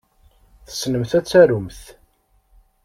Tessnemt 0.67 1.11
ad 1.17 1.25
tarumt. 1.25 1.81